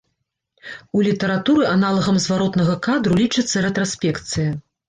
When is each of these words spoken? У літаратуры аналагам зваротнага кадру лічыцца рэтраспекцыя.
У 0.99 1.03
літаратуры 1.07 1.67
аналагам 1.75 2.19
зваротнага 2.25 2.79
кадру 2.89 3.21
лічыцца 3.23 3.55
рэтраспекцыя. 3.69 4.51